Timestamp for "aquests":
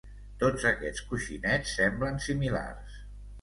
0.69-1.03